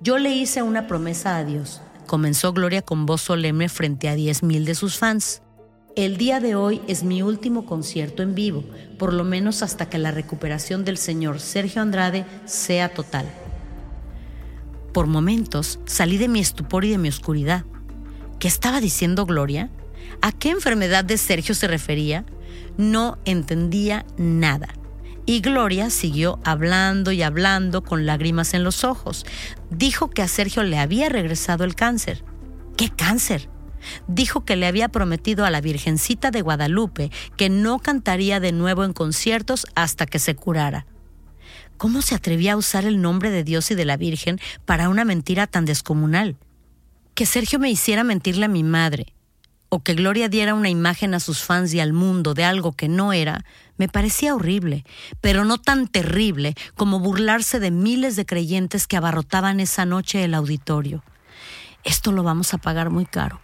[0.00, 4.42] Yo le hice una promesa a Dios, comenzó Gloria con voz solemne frente a diez
[4.42, 5.42] mil de sus fans.
[5.96, 8.62] El día de hoy es mi último concierto en vivo,
[8.98, 13.24] por lo menos hasta que la recuperación del señor Sergio Andrade sea total.
[14.92, 17.64] Por momentos salí de mi estupor y de mi oscuridad.
[18.38, 19.70] ¿Qué estaba diciendo Gloria?
[20.20, 22.26] ¿A qué enfermedad de Sergio se refería?
[22.76, 24.68] No entendía nada.
[25.24, 29.24] Y Gloria siguió hablando y hablando con lágrimas en los ojos.
[29.70, 32.22] Dijo que a Sergio le había regresado el cáncer.
[32.76, 33.48] ¿Qué cáncer?
[34.08, 38.84] Dijo que le había prometido a la Virgencita de Guadalupe que no cantaría de nuevo
[38.84, 40.86] en conciertos hasta que se curara.
[41.76, 45.04] ¿Cómo se atrevía a usar el nombre de Dios y de la Virgen para una
[45.04, 46.36] mentira tan descomunal?
[47.14, 49.14] Que Sergio me hiciera mentirle a mi madre,
[49.68, 52.88] o que Gloria diera una imagen a sus fans y al mundo de algo que
[52.88, 53.44] no era,
[53.76, 54.84] me parecía horrible,
[55.20, 60.34] pero no tan terrible como burlarse de miles de creyentes que abarrotaban esa noche el
[60.34, 61.02] auditorio.
[61.84, 63.40] Esto lo vamos a pagar muy caro.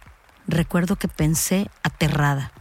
[0.47, 2.51] Recuerdo que pensé aterrada.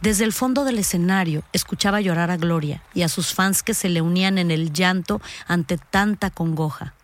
[0.00, 3.88] Desde el fondo del escenario escuchaba llorar a Gloria y a sus fans que se
[3.88, 6.94] le unían en el llanto ante tanta congoja.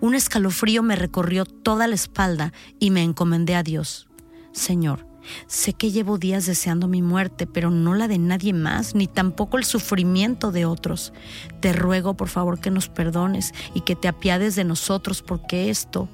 [0.00, 4.08] Un escalofrío me recorrió toda la espalda y me encomendé a Dios.
[4.52, 5.06] Señor,
[5.46, 9.58] sé que llevo días deseando mi muerte, pero no la de nadie más, ni tampoco
[9.58, 11.12] el sufrimiento de otros.
[11.60, 16.08] Te ruego, por favor, que nos perdones y que te apiades de nosotros, porque esto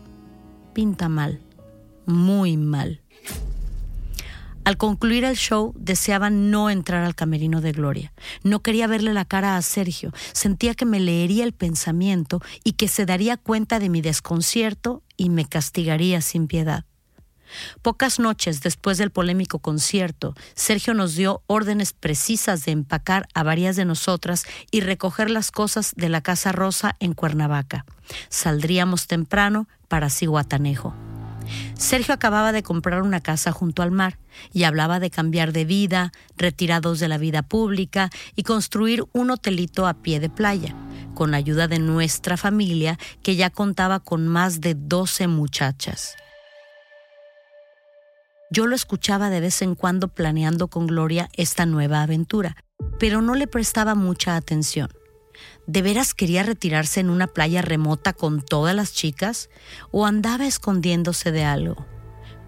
[0.73, 1.41] pinta mal,
[2.07, 3.03] muy mal.
[4.65, 8.13] Al concluir el show, deseaba no entrar al camerino de Gloria.
[8.43, 10.13] No quería verle la cara a Sergio.
[10.33, 15.31] Sentía que me leería el pensamiento y que se daría cuenta de mi desconcierto y
[15.31, 16.85] me castigaría sin piedad.
[17.83, 23.77] Pocas noches después del polémico concierto, Sergio nos dio órdenes precisas de empacar a varias
[23.77, 27.85] de nosotras y recoger las cosas de la Casa Rosa en Cuernavaca.
[28.29, 30.95] Saldríamos temprano para Cihuatanejo.
[31.75, 34.19] Sergio acababa de comprar una casa junto al mar
[34.53, 39.87] y hablaba de cambiar de vida, retirados de la vida pública y construir un hotelito
[39.87, 40.75] a pie de playa,
[41.15, 46.17] con ayuda de nuestra familia que ya contaba con más de 12 muchachas.
[48.53, 52.57] Yo lo escuchaba de vez en cuando planeando con Gloria esta nueva aventura,
[52.99, 54.91] pero no le prestaba mucha atención.
[55.67, 59.51] ¿De veras quería retirarse en una playa remota con todas las chicas
[59.91, 61.87] o andaba escondiéndose de algo?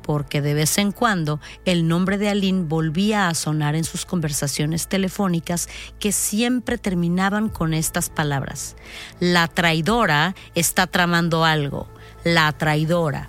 [0.03, 4.89] Porque de vez en cuando el nombre de Aline volvía a sonar en sus conversaciones
[4.89, 5.69] telefónicas
[6.01, 8.75] que siempre terminaban con estas palabras.
[9.21, 11.89] La traidora está tramando algo.
[12.25, 13.29] La traidora.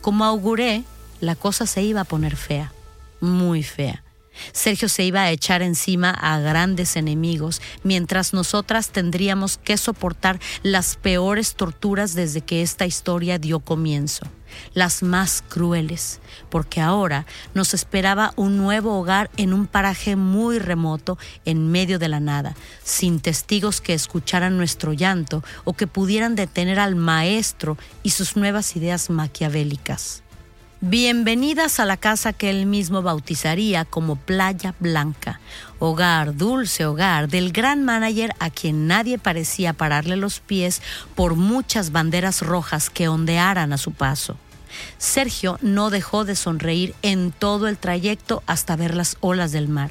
[0.00, 0.82] Como auguré,
[1.20, 2.72] la cosa se iba a poner fea,
[3.20, 4.02] muy fea.
[4.52, 10.96] Sergio se iba a echar encima a grandes enemigos, mientras nosotras tendríamos que soportar las
[10.96, 14.26] peores torturas desde que esta historia dio comienzo,
[14.74, 16.20] las más crueles,
[16.50, 22.08] porque ahora nos esperaba un nuevo hogar en un paraje muy remoto, en medio de
[22.08, 28.10] la nada, sin testigos que escucharan nuestro llanto o que pudieran detener al maestro y
[28.10, 30.22] sus nuevas ideas maquiavélicas.
[30.80, 35.40] Bienvenidas a la casa que él mismo bautizaría como Playa Blanca,
[35.80, 40.80] hogar, dulce hogar del gran manager a quien nadie parecía pararle los pies
[41.16, 44.36] por muchas banderas rojas que ondearan a su paso.
[44.98, 49.90] Sergio no dejó de sonreír en todo el trayecto hasta ver las olas del mar,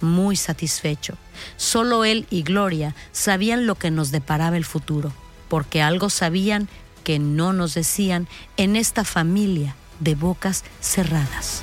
[0.00, 1.14] muy satisfecho.
[1.56, 5.12] Solo él y Gloria sabían lo que nos deparaba el futuro,
[5.48, 6.68] porque algo sabían
[7.02, 11.62] que no nos decían en esta familia de bocas cerradas.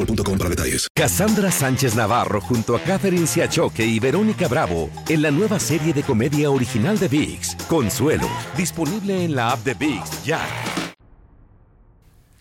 [0.05, 0.87] boostmobile.com para detalles.
[0.95, 6.03] Cassandra Sánchez Navarro junto a Catherine Siachoque y Verónica Bravo en la nueva serie de
[6.03, 10.41] comedia original de VIX, Consuelo, disponible en la app de VIX ya.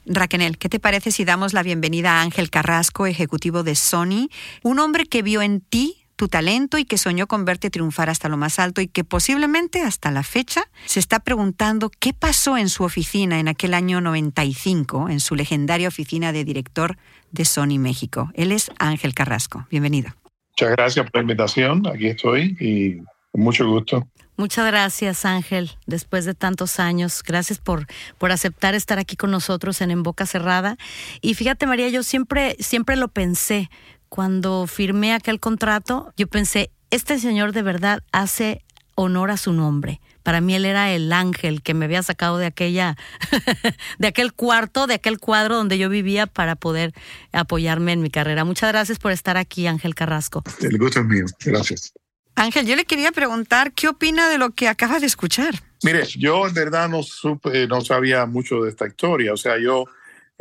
[0.06, 4.28] Raquel, ¿qué te parece si damos la bienvenida a Ángel Carrasco, ejecutivo de Sony,
[4.62, 8.28] un hombre que vio en ti tu talento y que soñó con verte triunfar hasta
[8.28, 12.68] lo más alto y que posiblemente hasta la fecha se está preguntando qué pasó en
[12.68, 16.98] su oficina en aquel año 95, en su legendaria oficina de director
[17.30, 18.30] de Sony México.
[18.34, 19.66] Él es Ángel Carrasco.
[19.70, 20.10] Bienvenido.
[20.50, 21.86] Muchas gracias por la invitación.
[21.86, 22.98] Aquí estoy y
[23.32, 24.06] con mucho gusto.
[24.36, 27.22] Muchas gracias, Ángel, después de tantos años.
[27.22, 27.86] Gracias por,
[28.18, 30.76] por aceptar estar aquí con nosotros en En Boca Cerrada.
[31.22, 33.70] Y fíjate, María, yo siempre, siempre lo pensé.
[34.10, 38.64] Cuando firmé aquel contrato, yo pensé, este señor de verdad hace
[38.96, 40.00] honor a su nombre.
[40.24, 42.96] Para mí él era el ángel que me había sacado de aquella,
[44.00, 46.92] de aquel cuarto, de aquel cuadro donde yo vivía para poder
[47.32, 48.44] apoyarme en mi carrera.
[48.44, 50.42] Muchas gracias por estar aquí, Ángel Carrasco.
[50.60, 51.24] El gusto es mío.
[51.44, 51.92] Gracias.
[52.34, 55.62] Ángel, yo le quería preguntar qué opina de lo que acaba de escuchar.
[55.84, 59.32] Mire, yo en verdad no supe, no sabía mucho de esta historia.
[59.32, 59.84] O sea, yo,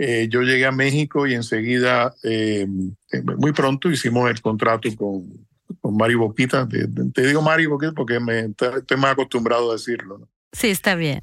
[0.02, 2.66] eh, yo llegué a México y enseguida, eh,
[3.38, 5.46] muy pronto hicimos el contrato con,
[5.82, 6.66] con Mari Boquita.
[6.68, 10.20] Te, te digo Mari Boquita porque me, estoy más acostumbrado a decirlo.
[10.20, 10.30] ¿no?
[10.54, 11.22] Sí, está bien.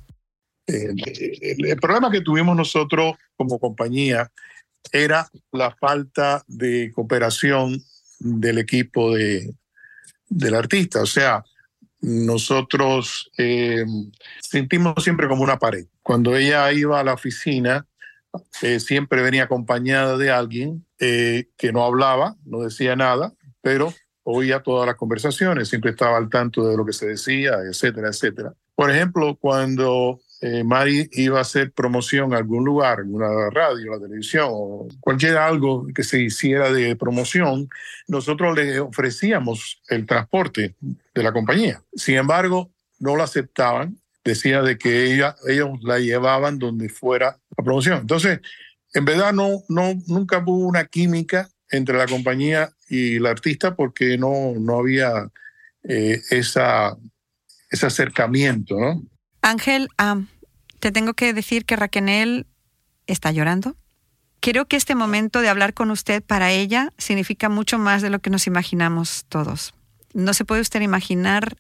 [0.67, 0.95] El,
[1.41, 4.31] el, el, problema que tuvimos nosotros como compañía
[4.93, 7.83] era la falta de cooperación
[8.19, 9.55] del equipo de,
[10.29, 11.01] del artista.
[11.01, 11.43] O sea,
[12.01, 13.87] nosotros eh,
[14.41, 15.87] sentimos siempre como una pared.
[16.03, 17.87] Cuando ella iba a la oficina,
[18.63, 24.63] eh, siempre venía acompañada de alguien eh, que no hablaba, no decía nada, pero oía
[24.63, 28.55] todas las conversaciones, siempre estaba al tanto de lo que se decía, etcétera, etcétera.
[28.75, 34.01] Por ejemplo, cuando eh, Mari iba a hacer promoción a algún lugar, alguna radio, la
[34.01, 37.69] televisión o cualquier algo que se hiciera de promoción,
[38.07, 40.75] nosotros le ofrecíamos el transporte
[41.15, 41.83] de la compañía.
[41.95, 47.65] Sin embargo, no lo aceptaban, decía de que ella, ellos la llevaban donde fuera la
[47.65, 48.01] promoción.
[48.01, 48.41] Entonces,
[48.93, 54.19] en verdad no, no, nunca hubo una química entre la compañía y el artista porque
[54.19, 55.31] no, no había
[55.85, 56.97] eh, esa,
[57.71, 59.03] ese acercamiento, ¿no?
[59.43, 60.27] Ángel, um,
[60.81, 62.47] te tengo que decir que Raquel
[63.07, 63.77] está llorando.
[64.41, 68.19] Creo que este momento de hablar con usted para ella significa mucho más de lo
[68.19, 69.75] que nos imaginamos todos.
[70.15, 71.57] No se puede usted imaginar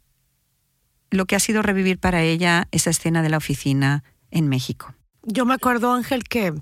[1.10, 4.94] lo que ha sido revivir para ella esa escena de la oficina en México.
[5.22, 6.52] Yo me acuerdo, Ángel, que,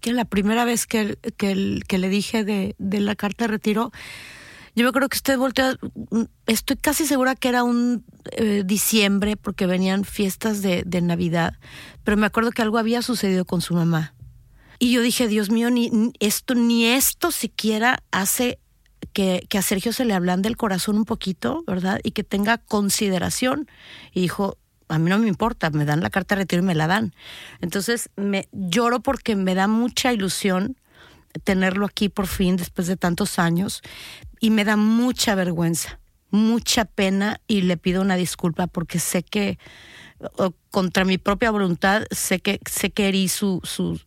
[0.00, 3.90] que la primera vez que, que, le dije de, de la carta de retiro,
[4.76, 5.78] yo me acuerdo que usted volteó,
[6.46, 11.54] estoy casi segura que era un eh, diciembre porque venían fiestas de, de, Navidad,
[12.02, 14.14] pero me acuerdo que algo había sucedido con su mamá.
[14.80, 18.58] Y yo dije, Dios mío, ni esto, ni esto siquiera hace
[19.14, 22.00] que, que a Sergio se le hablan del corazón un poquito, ¿verdad?
[22.04, 23.66] Y que tenga consideración.
[24.12, 24.58] Y dijo,
[24.88, 27.14] a mí no me importa, me dan la carta de retiro y me la dan.
[27.60, 30.76] Entonces, me lloro porque me da mucha ilusión
[31.42, 33.82] tenerlo aquí por fin después de tantos años
[34.40, 35.98] y me da mucha vergüenza,
[36.30, 39.58] mucha pena y le pido una disculpa porque sé que
[40.70, 44.00] contra mi propia voluntad sé que sé que herí su, su,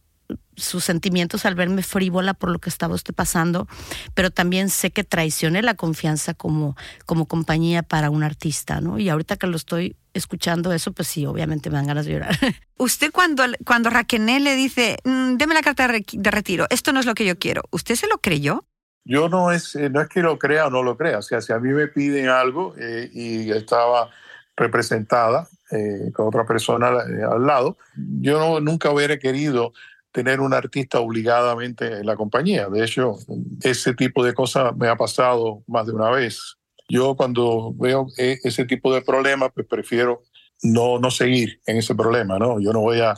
[0.58, 3.68] sus sentimientos al verme frívola por lo que estaba usted pasando,
[4.14, 9.00] pero también sé que traicioné la confianza como, como compañía para un artista, ¿no?
[9.00, 12.36] Y ahorita que lo estoy escuchando eso, pues sí, obviamente me dan ganas de llorar.
[12.78, 17.00] Usted cuando, cuando Raquel le dice, mm, deme la carta de, de retiro, esto no
[17.00, 18.66] es lo que yo quiero, ¿usted se lo creyó?
[19.10, 21.40] Yo no es, eh, no es que lo crea o no lo crea, o sea,
[21.40, 24.10] si a mí me piden algo eh, y estaba
[24.58, 29.72] representada eh, con otra persona al lado, yo no, nunca hubiera querido
[30.18, 32.70] tener un artista obligadamente en la compañía.
[32.70, 33.18] De hecho,
[33.62, 36.58] ese tipo de cosas me ha pasado más de una vez.
[36.90, 40.24] Yo cuando veo ese tipo de problemas, pues prefiero
[40.64, 42.60] no, no seguir en ese problema, ¿no?
[42.60, 43.14] Yo no voy a...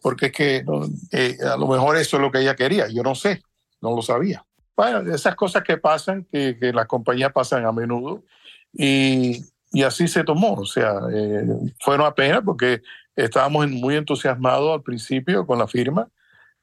[0.00, 3.02] Porque es que no, eh, a lo mejor eso es lo que ella quería, yo
[3.02, 3.42] no sé,
[3.82, 4.42] no lo sabía.
[4.74, 8.24] Bueno, esas cosas que pasan, que, que las compañías pasan a menudo,
[8.72, 10.54] y, y así se tomó.
[10.54, 11.44] O sea, eh,
[11.80, 12.80] fue una pena porque
[13.24, 16.08] estábamos muy entusiasmados al principio con la firma.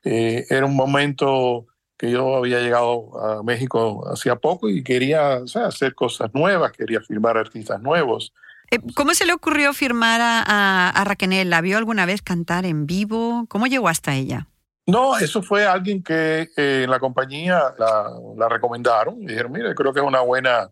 [0.04, 5.96] Eh, era un momento que yo había llegado a México hacía poco y quería hacer
[5.96, 8.34] cosas nuevas, quería firmar artistas nuevos.
[8.72, 11.50] Eh, ¿Cómo se le ocurrió firmar a, a, Raquel?
[11.50, 13.46] ¿La vio alguna vez cantar en vivo?
[13.48, 14.48] ¿Cómo llegó hasta ella?
[14.88, 19.22] No, eso fue alguien que eh, en la compañía la, la, recomendaron.
[19.22, 20.70] Y dijeron, mire, creo que es una buena,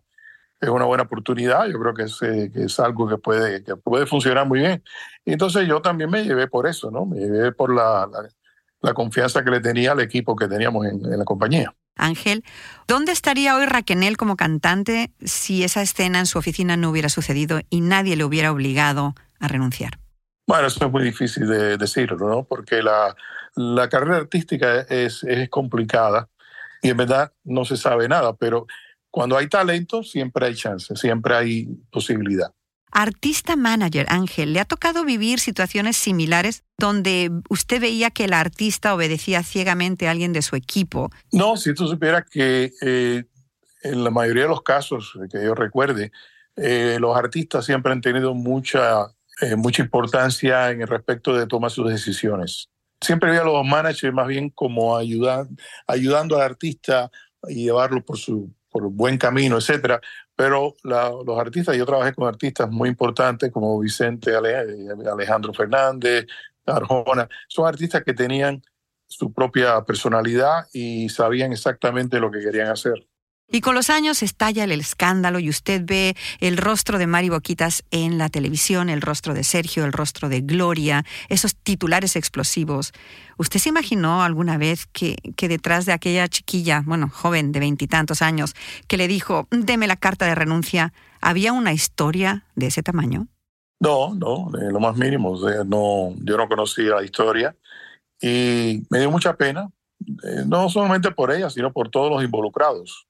[0.64, 1.66] es una buena oportunidad.
[1.66, 4.82] Yo creo que es, eh, que es algo que puede, que puede funcionar muy bien.
[5.24, 7.06] Y entonces yo también me llevé por eso, ¿no?
[7.06, 8.28] Me llevé por la, la,
[8.80, 11.74] la confianza que le tenía al equipo que teníamos en, en la compañía.
[11.96, 12.44] Ángel,
[12.88, 17.60] ¿dónde estaría hoy Raquel como cantante si esa escena en su oficina no hubiera sucedido
[17.70, 19.98] y nadie le hubiera obligado a renunciar?
[20.46, 22.44] Bueno, eso es muy difícil de decirlo, ¿no?
[22.44, 23.14] Porque la,
[23.54, 26.28] la carrera artística es, es complicada
[26.82, 28.66] y en verdad no se sabe nada, pero
[29.14, 32.52] cuando hay talento siempre hay chance, siempre hay posibilidad.
[32.90, 38.92] Artista manager, Ángel, ¿le ha tocado vivir situaciones similares donde usted veía que el artista
[38.92, 41.12] obedecía ciegamente a alguien de su equipo?
[41.30, 43.22] No, si tú supieras que eh,
[43.84, 46.10] en la mayoría de los casos que yo recuerde,
[46.56, 49.06] eh, los artistas siempre han tenido mucha,
[49.40, 52.68] eh, mucha importancia en el respecto de tomar sus decisiones.
[53.00, 55.46] Siempre veía a los managers más bien como ayudar,
[55.86, 57.12] ayudando al artista
[57.46, 60.00] y llevarlo por su por buen camino, etcétera.
[60.34, 66.26] Pero los artistas, yo trabajé con artistas muy importantes como Vicente Alejandro Fernández,
[66.66, 68.60] Arjona, son artistas que tenían
[69.06, 73.06] su propia personalidad y sabían exactamente lo que querían hacer.
[73.50, 77.84] Y con los años estalla el escándalo y usted ve el rostro de Mari Boquitas
[77.90, 82.92] en la televisión, el rostro de Sergio, el rostro de Gloria, esos titulares explosivos.
[83.36, 88.54] ¿Usted se imaginó alguna vez que, detrás de aquella chiquilla, bueno, joven de veintitantos años,
[88.88, 93.28] que le dijo, deme la carta de renuncia, había una historia de ese tamaño?
[93.78, 95.38] No, no, lo más mínimo.
[95.66, 97.54] no, yo no conocía la historia
[98.20, 99.68] y me dio mucha pena,
[100.00, 103.06] eh, no solamente por ella, sino por todos los involucrados.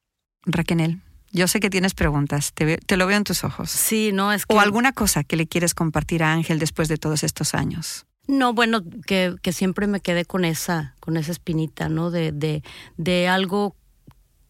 [0.46, 1.00] Raquel,
[1.32, 3.70] yo sé que tienes preguntas, te, te, lo veo en tus ojos.
[3.70, 4.54] Sí, no es que...
[4.54, 8.06] O alguna cosa que le quieres compartir a Ángel después de todos estos años.
[8.26, 12.10] No, bueno, que, que siempre me quedé con esa, con esa espinita, ¿no?
[12.10, 12.62] De, de,
[12.96, 13.76] de algo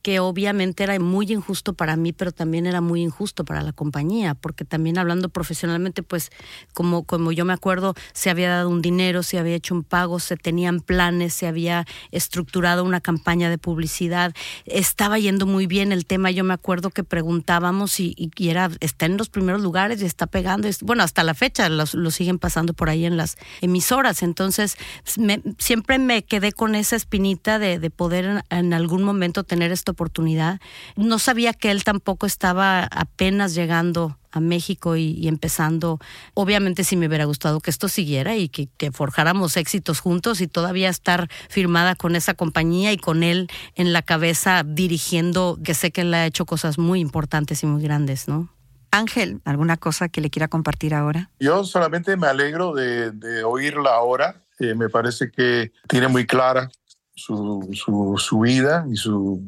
[0.04, 4.34] que obviamente era muy injusto para mí, pero también era muy injusto para la compañía,
[4.34, 6.30] porque también hablando profesionalmente, pues
[6.74, 10.20] como, como yo me acuerdo, se había dado un dinero, se había hecho un pago,
[10.20, 14.34] se tenían planes, se había estructurado una campaña de publicidad,
[14.66, 19.06] estaba yendo muy bien el tema, yo me acuerdo que preguntábamos y, y era, está
[19.06, 22.90] en los primeros lugares y está pegando, bueno, hasta la fecha lo, siguen pasando por
[22.90, 24.76] ahí en las emisoras, entonces
[25.16, 29.93] me, siempre me quedé con esa espinita de, de poder en algún momento tener esto
[29.94, 30.60] oportunidad.
[30.96, 35.98] No sabía que él tampoco estaba apenas llegando a México y, y, empezando.
[36.34, 40.48] Obviamente sí me hubiera gustado que esto siguiera y que, que, forjáramos éxitos juntos y
[40.48, 45.92] todavía estar firmada con esa compañía y con él en la cabeza dirigiendo, que sé
[45.92, 48.54] que él ha hecho cosas muy importantes y muy grandes, ¿no?
[48.90, 51.30] Ángel, ¿alguna cosa que le quiera compartir ahora?
[51.40, 54.40] Yo solamente me alegro de, de oírla ahora.
[54.60, 56.70] Eh, me parece que tiene muy clara
[57.14, 59.42] su, su, su vida y su,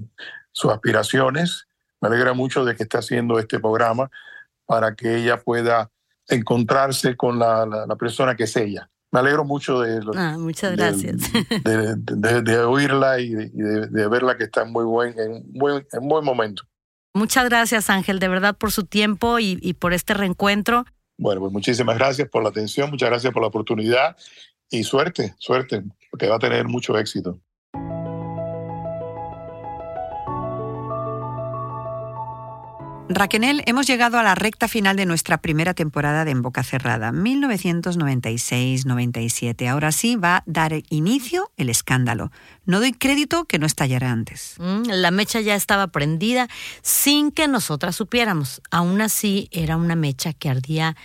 [0.53, 1.67] sus aspiraciones.
[2.01, 4.11] Me alegra mucho de que esté haciendo este programa
[4.67, 5.91] para que ella pueda
[6.29, 8.91] encontrarse con la, la, la persona que es ella.
[9.13, 11.33] Me alegro mucho de, ah, muchas gracias.
[11.65, 16.09] de, de, de oírla y, de, verla que está en muy buen, en buen, en
[16.09, 16.65] buen momento.
[17.15, 20.85] Muchas gracias, Ángel, de verdad por su tiempo y, y por este reencuentro.
[21.17, 24.17] Bueno, pues muchísimas gracias por la atención, muchas gracias por la oportunidad
[24.69, 27.41] y suerte, suerte, porque va a tener mucho éxito.
[33.09, 37.13] Raquel, hemos llegado a la recta final de nuestra primera temporada de En Boca Cerrada,
[37.13, 39.69] 1996-97.
[39.69, 42.33] Ahora sí va a dar inicio el escándalo.
[42.65, 44.57] No doy crédito que no estallara antes.
[44.59, 46.49] Mm, la mecha ya estaba prendida
[46.83, 48.61] sin que nosotras supiéramos.
[48.73, 50.97] Aún así, era una mecha que ardía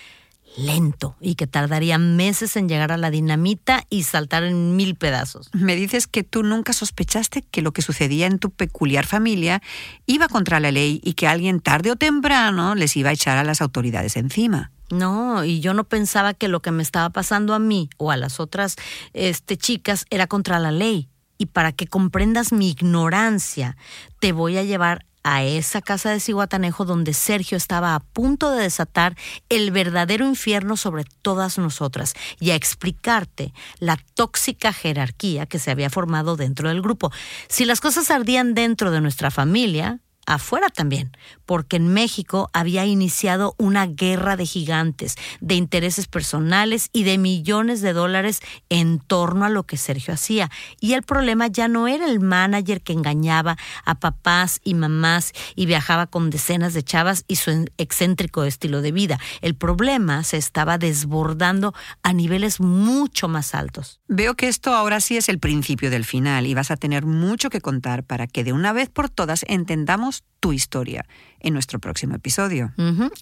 [0.58, 5.49] lento y que tardaría meses en llegar a la dinamita y saltar en mil pedazos.
[5.54, 9.62] Me dices que tú nunca sospechaste que lo que sucedía en tu peculiar familia
[10.06, 13.43] iba contra la ley y que alguien tarde o temprano les iba a echar a
[13.43, 14.72] las autoridades encima.
[14.91, 18.18] No, y yo no pensaba que lo que me estaba pasando a mí o a
[18.18, 18.76] las otras
[19.14, 21.08] este, chicas era contra la ley.
[21.38, 23.78] Y para que comprendas mi ignorancia,
[24.20, 28.63] te voy a llevar a esa casa de Ciguatanejo donde Sergio estaba a punto de
[28.63, 29.15] desatar
[29.49, 35.89] el verdadero infierno sobre todas nosotras y a explicarte la tóxica jerarquía que se había
[35.89, 37.11] formado dentro del grupo.
[37.47, 41.11] Si las cosas ardían dentro de nuestra familia, afuera también,
[41.45, 47.82] porque en México había iniciado una guerra de gigantes, de intereses personales y de millones
[47.82, 50.49] de dólares en torno a lo que Sergio hacía.
[50.80, 55.65] Y el problema ya no era el manager que engañaba a papás y mamás y
[55.65, 59.19] viajaba con decenas de chavas y su excéntrico estilo de vida.
[59.41, 63.99] El problema se estaba desbordando a niveles mucho más altos.
[64.07, 67.49] Veo que esto ahora sí es el principio del final y vas a tener mucho
[67.49, 71.05] que contar para que de una vez por todas entendamos tu historia
[71.39, 72.74] en nuestro próximo episodio.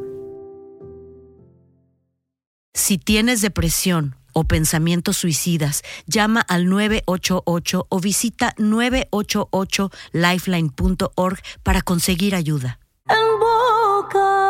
[2.75, 12.79] Si tienes depresión o pensamientos suicidas, llama al 988 o visita 988lifeline.org para conseguir ayuda.
[13.09, 14.50] En boca